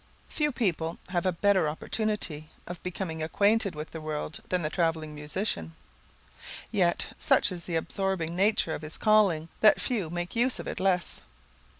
[0.29, 5.13] Few people have a better opportunity of becoming acquainted with the world than the travelling
[5.13, 5.75] musician;
[6.71, 10.79] yet such is the absorbing nature of his calling, that few make use of it
[10.79, 11.21] less.